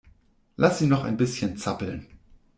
[0.57, 2.07] Lass sie noch ein bisschen zappeln.